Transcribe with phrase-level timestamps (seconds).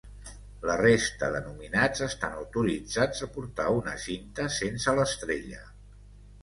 [0.69, 5.63] La resta de nominats estan autoritzats a portar una cinta sense l'estrella.